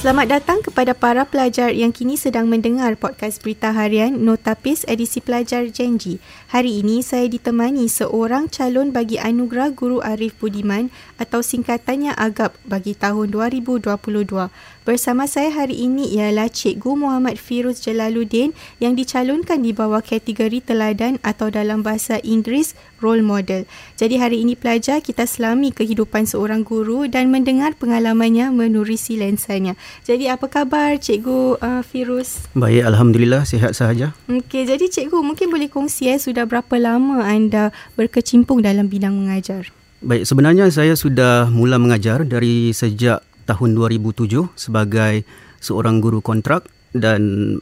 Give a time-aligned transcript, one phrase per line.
[0.00, 5.68] Selamat datang kepada para pelajar yang kini sedang mendengar podcast berita harian Notapis edisi pelajar
[5.68, 6.24] Janji.
[6.48, 10.88] Hari ini saya ditemani seorang calon bagi anugerah Guru Arif Budiman
[11.20, 14.48] atau singkatannya AGAP bagi tahun 2022.
[14.90, 18.50] Bersama saya hari ini ialah Cikgu Muhammad Firuz Jalaluddin
[18.82, 23.70] yang dicalonkan di bawah kategori teladan atau dalam bahasa Inggeris role model.
[23.94, 29.78] Jadi hari ini pelajar kita selami kehidupan seorang guru dan mendengar pengalamannya menurisi lensanya.
[30.02, 32.50] Jadi apa khabar Cikgu uh, Firuz?
[32.58, 34.10] Baik, Alhamdulillah sihat sahaja.
[34.26, 39.70] Okey, jadi Cikgu mungkin boleh kongsi eh, sudah berapa lama anda berkecimpung dalam bidang mengajar?
[40.02, 45.26] Baik, sebenarnya saya sudah mula mengajar dari sejak tahun 2007 sebagai
[45.58, 47.20] seorang guru kontrak dan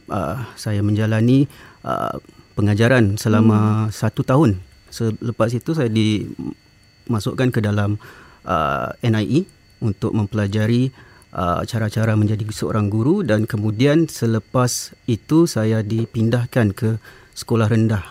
[0.09, 1.49] uh, saya menjalani
[1.81, 2.21] uh,
[2.53, 3.93] pengajaran selama hmm.
[3.93, 4.61] satu tahun.
[4.89, 7.97] Selepas itu saya dimasukkan ke dalam
[8.45, 9.45] uh, NIE
[9.81, 10.93] untuk mempelajari
[11.33, 17.01] uh, cara-cara menjadi seorang guru dan kemudian selepas itu saya dipindahkan ke
[17.37, 18.03] sekolah rendah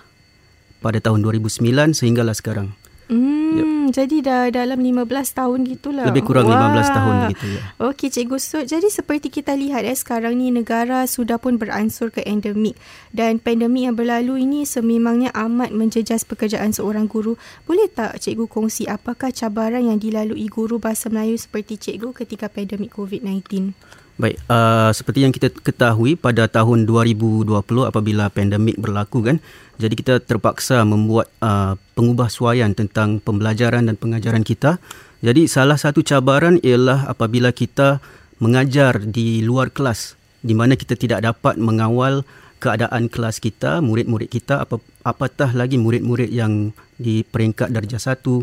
[0.78, 2.74] pada tahun 2009 sehinggalah sekarang.
[3.10, 3.66] Hmm, yep.
[3.94, 6.06] jadi dah dalam 15 tahun gitulah.
[6.08, 6.74] Lebih kurang Wah.
[6.74, 7.60] 15 tahun begitu ya.
[7.88, 12.20] Okey Cikgu Sud, jadi seperti kita lihat eh sekarang ni negara sudah pun beransur ke
[12.26, 12.76] endemik
[13.14, 17.38] dan pandemik yang berlalu ini sememangnya amat menjejas pekerjaan seorang guru.
[17.64, 22.92] Boleh tak Cikgu kongsi apakah cabaran yang dilalui guru bahasa Melayu seperti Cikgu ketika pandemik
[22.92, 23.72] COVID-19?
[24.18, 27.46] Baik, uh, seperti yang kita ketahui pada tahun 2020
[27.86, 29.38] apabila pandemik berlaku kan,
[29.78, 34.82] jadi kita terpaksa membuat uh, pengubah suaian tentang pembelajaran dan pengajaran kita.
[35.22, 38.02] Jadi salah satu cabaran ialah apabila kita
[38.42, 42.26] mengajar di luar kelas di mana kita tidak dapat mengawal
[42.58, 48.42] keadaan kelas kita, murid-murid kita apa apatah lagi murid-murid yang di peringkat darjah satu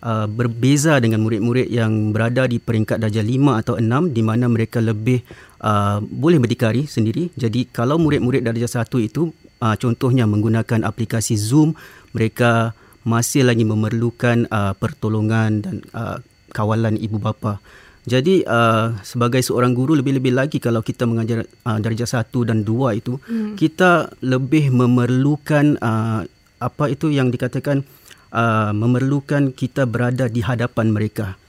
[0.00, 4.80] uh, berbeza dengan murid-murid yang berada di peringkat darjah 5 atau 6 di mana mereka
[4.80, 5.20] lebih
[5.60, 7.28] uh, boleh berdikari sendiri.
[7.36, 9.28] Jadi kalau murid-murid darjah 1 itu
[9.60, 11.76] uh, contohnya menggunakan aplikasi Zoom,
[12.16, 12.72] mereka
[13.04, 16.20] masih lagi memerlukan uh, pertolongan dan uh,
[16.52, 17.62] kawalan ibu bapa.
[18.08, 23.00] Jadi uh, sebagai seorang guru lebih-lebih lagi kalau kita mengajar uh, darjah 1 dan 2
[23.00, 23.54] itu hmm.
[23.60, 26.24] kita lebih memerlukan uh,
[26.60, 27.84] apa itu yang dikatakan
[28.32, 31.39] uh, memerlukan kita berada di hadapan mereka.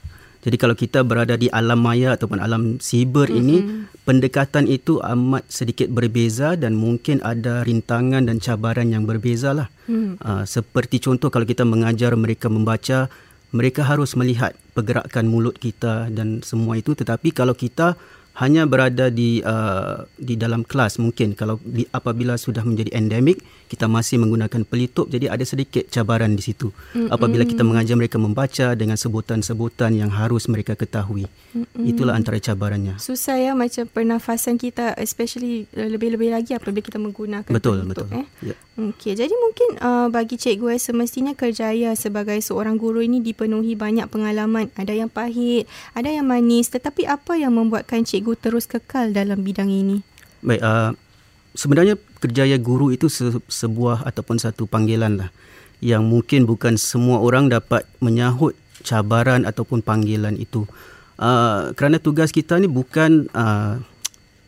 [0.42, 3.40] Jadi kalau kita berada di alam maya ataupun alam siber mm-hmm.
[3.40, 3.56] ini,
[4.02, 9.70] pendekatan itu amat sedikit berbeza dan mungkin ada rintangan dan cabaran yang berbeza lah.
[9.86, 10.18] Mm.
[10.18, 13.06] Uh, seperti contoh kalau kita mengajar mereka membaca,
[13.54, 16.90] mereka harus melihat pergerakan mulut kita dan semua itu.
[16.98, 17.94] Tetapi kalau kita
[18.42, 23.86] hanya berada di uh, di dalam kelas mungkin kalau di, apabila sudah menjadi endemik kita
[23.90, 27.12] masih menggunakan pelitup jadi ada sedikit cabaran di situ mm-hmm.
[27.12, 31.84] apabila kita mengajar mereka membaca dengan sebutan-sebutan yang harus mereka ketahui mm-hmm.
[31.84, 37.52] itulah antara cabarannya susah ya macam pernafasan kita especially uh, lebih-lebih lagi apabila kita menggunakan
[37.52, 38.58] betul pelitup, betul eh yeah.
[38.96, 44.08] okey jadi mungkin uh, bagi cikgu eh, semestinya kerjaya sebagai seorang guru ini dipenuhi banyak
[44.08, 49.10] pengalaman ada yang pahit ada yang manis tetapi apa yang membuatkan cikgu cikgu terus kekal
[49.10, 49.98] dalam bidang ini?
[50.46, 50.94] Baik, uh,
[51.52, 55.30] sebenarnya kerjaya guru itu se- sebuah ataupun satu panggilan lah
[55.82, 58.54] yang mungkin bukan semua orang dapat menyahut
[58.86, 60.64] cabaran ataupun panggilan itu.
[61.18, 63.78] Uh, kerana tugas kita ni bukan uh,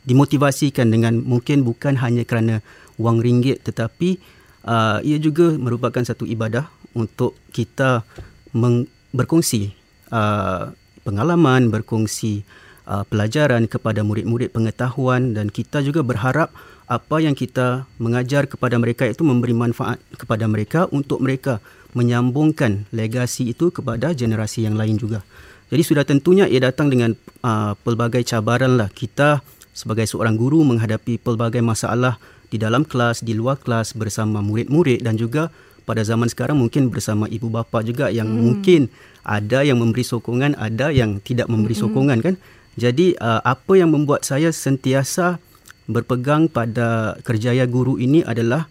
[0.06, 2.60] dimotivasikan dengan mungkin bukan hanya kerana
[2.98, 4.18] wang ringgit tetapi
[4.66, 8.06] uh, ia juga merupakan satu ibadah untuk kita
[8.54, 9.74] meng- berkongsi
[10.10, 12.42] uh, pengalaman, berkongsi
[12.88, 16.52] uh, pelajaran kepada murid-murid pengetahuan dan kita juga berharap
[16.84, 21.64] apa yang kita mengajar kepada mereka itu memberi manfaat kepada mereka untuk mereka
[21.96, 25.24] menyambungkan legasi itu kepada generasi yang lain juga.
[25.72, 28.92] Jadi sudah tentunya ia datang dengan uh, pelbagai cabaran lah.
[28.92, 29.40] Kita
[29.72, 32.20] sebagai seorang guru menghadapi pelbagai masalah
[32.52, 35.48] di dalam kelas, di luar kelas bersama murid-murid dan juga
[35.84, 38.40] pada zaman sekarang mungkin bersama ibu bapa juga yang hmm.
[38.40, 38.80] mungkin
[39.24, 41.82] ada yang memberi sokongan, ada yang tidak memberi hmm.
[41.84, 42.34] sokongan kan.
[42.74, 45.38] Jadi uh, apa yang membuat saya sentiasa
[45.86, 48.66] berpegang pada kerjaya guru ini adalah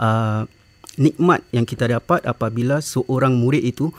[0.00, 0.48] uh,
[0.96, 3.90] nikmat yang kita dapat apabila seorang murid itu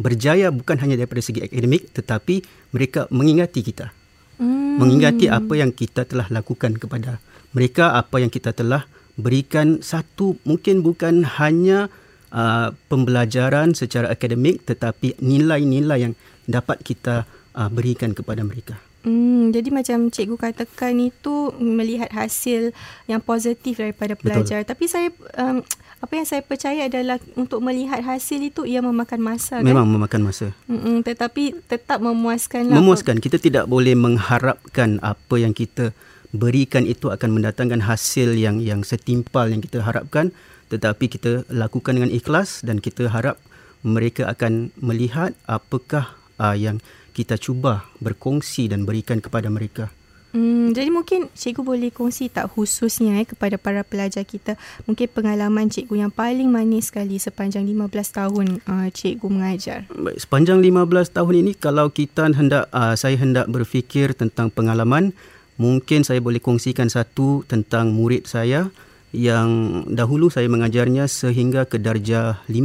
[0.00, 3.92] berjaya bukan hanya daripada segi akademik tetapi mereka mengingati kita.
[4.40, 4.80] Hmm.
[4.80, 7.20] Mengingati apa yang kita telah lakukan kepada
[7.52, 8.88] mereka, apa yang kita telah
[9.20, 11.92] berikan satu mungkin bukan hanya
[12.32, 16.14] uh, pembelajaran secara akademik tetapi nilai-nilai yang
[16.48, 18.80] dapat kita uh, berikan kepada mereka.
[19.02, 22.70] Hmm, jadi macam cikgu katakan itu melihat hasil
[23.10, 24.62] yang positif daripada pelajar.
[24.62, 24.70] Betul.
[24.70, 25.08] Tapi saya
[25.42, 25.58] um,
[26.02, 29.66] apa yang saya percaya adalah untuk melihat hasil itu ia memakan masa kan.
[29.66, 30.54] Memang memakan masa.
[30.70, 32.78] Hmm, tetapi tetap memuaskan lah.
[32.78, 33.18] Memuaskan.
[33.18, 35.90] Kita tidak boleh mengharapkan apa yang kita
[36.32, 40.32] berikan itu akan mendatangkan hasil yang yang setimpal yang kita harapkan
[40.72, 43.36] tetapi kita lakukan dengan ikhlas dan kita harap
[43.84, 46.80] mereka akan melihat apakah uh, yang
[47.12, 49.92] kita cuba berkongsi dan berikan kepada mereka.
[50.32, 54.56] Hmm, jadi mungkin cikgu boleh kongsi tak khususnya eh, kepada para pelajar kita
[54.88, 59.84] mungkin pengalaman cikgu yang paling manis sekali sepanjang 15 tahun uh, cikgu mengajar.
[59.92, 65.12] Baik, sepanjang 15 tahun ini kalau kita hendak uh, saya hendak berfikir tentang pengalaman
[65.60, 68.72] mungkin saya boleh kongsikan satu tentang murid saya
[69.12, 72.56] yang dahulu saya mengajarnya sehingga ke darjah 5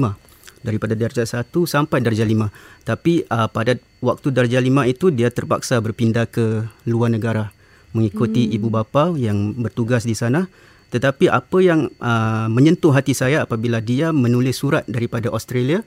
[0.64, 5.82] daripada darjah 1 sampai darjah 5 tapi uh, pada waktu darjah 5 itu dia terpaksa
[5.82, 7.50] berpindah ke luar negara
[7.96, 8.56] mengikuti hmm.
[8.60, 10.46] ibu bapa yang bertugas di sana
[10.88, 15.84] tetapi apa yang uh, menyentuh hati saya apabila dia menulis surat daripada Australia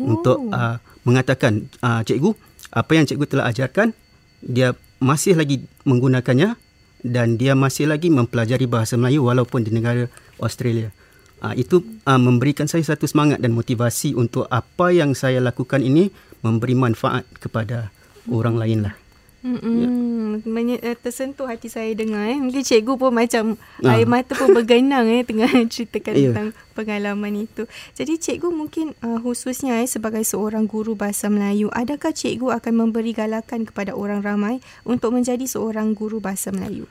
[0.00, 0.18] oh.
[0.18, 2.34] untuk uh, mengatakan uh, cikgu
[2.70, 3.94] apa yang cikgu telah ajarkan
[4.42, 6.56] dia masih lagi menggunakannya
[7.00, 10.08] dan dia masih lagi mempelajari bahasa Melayu walaupun di negara
[10.40, 10.92] Australia.
[11.40, 16.12] Uh, itu uh, memberikan saya satu semangat dan motivasi untuk apa yang saya lakukan ini
[16.40, 17.92] memberi manfaat kepada
[18.28, 18.94] orang lain lah.
[19.40, 20.92] Hmm, ya.
[21.00, 22.36] tersentuh hati saya dengar eh.
[22.36, 23.96] Mungkin cikgu pun macam ah.
[23.96, 26.24] air mata pun bergenang eh tengah ceritakan yeah.
[26.28, 27.64] tentang pengalaman itu.
[27.96, 33.16] Jadi cikgu mungkin uh, khususnya eh sebagai seorang guru bahasa Melayu, adakah cikgu akan memberi
[33.16, 36.84] galakan kepada orang ramai untuk menjadi seorang guru bahasa Melayu?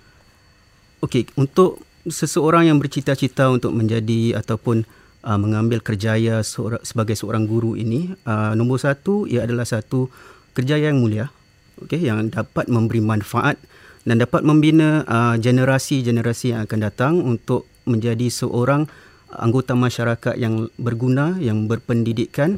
[1.06, 4.90] Okey, untuk seseorang yang bercita-cita untuk menjadi ataupun
[5.24, 10.08] uh, mengambil kerjaya seorang, sebagai seorang guru ini, uh, nombor satu ia adalah satu
[10.54, 11.32] kerjaya yang mulia
[11.80, 13.56] okay, yang dapat memberi manfaat
[14.04, 18.88] dan dapat membina uh, generasi-generasi yang akan datang untuk menjadi seorang
[19.30, 22.58] anggota masyarakat yang berguna, yang berpendidikan.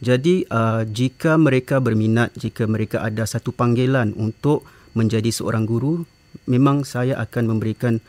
[0.00, 4.64] Jadi uh, jika mereka berminat, jika mereka ada satu panggilan untuk
[4.96, 6.04] menjadi seorang guru,
[6.48, 8.00] memang saya akan memberikan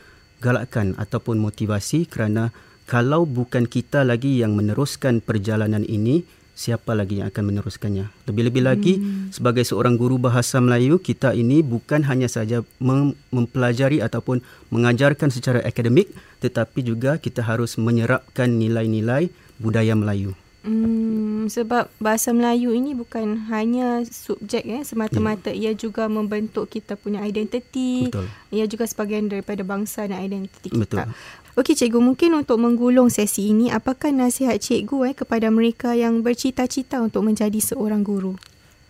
[0.42, 2.50] galakan ataupun motivasi kerana
[2.92, 8.12] kalau bukan kita lagi yang meneruskan perjalanan ini, siapa lagi yang akan meneruskannya.
[8.28, 9.32] Lebih-lebih lagi hmm.
[9.32, 14.44] sebagai seorang guru bahasa Melayu, kita ini bukan hanya saja mem- mempelajari ataupun
[14.76, 16.12] mengajarkan secara akademik,
[16.44, 20.36] tetapi juga kita harus menyerapkan nilai-nilai budaya Melayu.
[20.62, 25.74] Hmm, sebab bahasa Melayu ini bukan hanya subjek eh semata-mata yeah.
[25.74, 28.06] ia juga membentuk kita punya identiti.
[28.06, 28.30] Betul.
[28.54, 31.10] Ia juga sebahagian daripada bangsa dan identiti kita.
[31.10, 31.18] Betul.
[31.52, 37.04] Okey cikgu, mungkin untuk menggulung sesi ini, apakah nasihat cikgu eh kepada mereka yang bercita-cita
[37.04, 38.40] untuk menjadi seorang guru?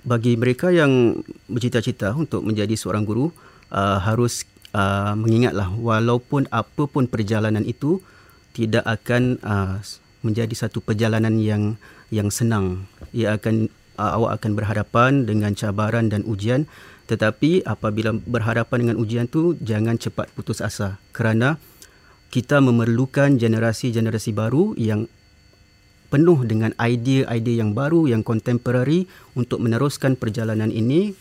[0.06, 3.34] Bagi mereka yang bercita-cita untuk menjadi seorang guru,
[3.74, 4.46] uh, harus
[4.78, 7.98] uh, mengingatlah walaupun apa pun perjalanan itu
[8.54, 9.82] tidak akan uh,
[10.22, 11.82] menjadi satu perjalanan yang
[12.14, 12.86] yang senang.
[13.10, 16.70] Ia akan uh, awak akan berhadapan dengan cabaran dan ujian,
[17.10, 21.58] tetapi apabila berhadapan dengan ujian tu jangan cepat putus asa kerana
[22.32, 25.12] kita memerlukan generasi-generasi baru yang
[26.12, 31.16] penuh dengan idea-idea yang baru yang contemporary untuk meneruskan perjalanan ini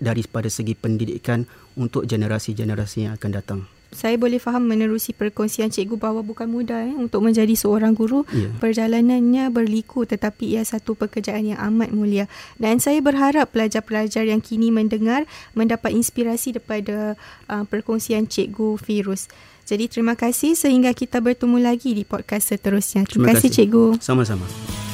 [0.00, 1.44] daripada segi pendidikan
[1.76, 3.75] untuk generasi-generasi yang akan datang.
[3.94, 8.26] Saya boleh faham menerusi perkongsian cikgu bahawa bukan mudah eh, untuk menjadi seorang guru.
[8.34, 8.54] Yeah.
[8.58, 12.24] Perjalanannya berliku tetapi ia satu pekerjaan yang amat mulia.
[12.58, 17.14] Dan saya berharap pelajar-pelajar yang kini mendengar mendapat inspirasi daripada
[17.48, 19.30] uh, perkongsian cikgu Firuz.
[19.66, 23.02] Jadi terima kasih sehingga kita bertemu lagi di podcast seterusnya.
[23.02, 23.50] Terima, terima kasih.
[23.50, 23.86] kasih cikgu.
[23.98, 24.85] Sama-sama.